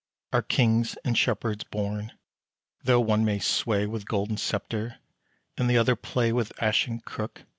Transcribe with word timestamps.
Are 0.33 0.41
kings 0.41 0.97
and 1.05 1.15
shepherds 1.15 1.63
born, 1.63 2.13
though 2.83 2.99
one 2.99 3.23
may 3.23 3.37
sway 3.37 3.85
With 3.85 4.07
golden 4.07 4.37
sceptre, 4.37 4.97
and 5.57 5.69
the 5.69 5.77
other 5.77 5.95
play 5.95 6.33
With 6.33 6.51
ashen 6.59 7.01
crook? 7.01 7.43